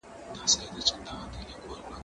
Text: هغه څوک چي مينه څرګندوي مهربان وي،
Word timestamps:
هغه 0.31 0.45
څوک 0.51 0.59
چي 0.59 0.63
مينه 0.67 0.81
څرګندوي 0.87 1.41
مهربان 1.67 1.89
وي، 1.89 1.97